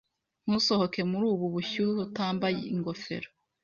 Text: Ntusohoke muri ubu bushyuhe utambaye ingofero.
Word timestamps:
Ntusohoke 0.45 0.99
muri 1.11 1.25
ubu 1.33 1.45
bushyuhe 1.53 1.99
utambaye 2.07 2.59
ingofero. 2.73 3.29